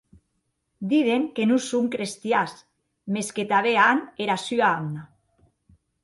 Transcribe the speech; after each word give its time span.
Diden 0.91 1.21
que 1.35 1.43
non 1.49 1.59
son 1.69 1.85
crestians, 1.93 2.51
mès 3.13 3.27
que 3.35 3.43
tanben 3.51 3.77
an 3.89 3.97
era 4.23 4.37
sua 4.45 4.67
amna. 4.77 5.03